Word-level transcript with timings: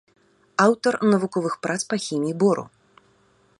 Аўтар 0.65 0.93
навуковых 1.11 1.53
прац 1.65 1.77
па 1.91 1.95
хіміі 2.05 2.37
бору. 2.45 2.63